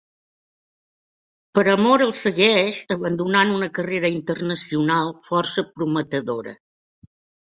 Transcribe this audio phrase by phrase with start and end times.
[1.57, 6.55] Per amor, el segueix, abandonant una carreta internacional força prometedora.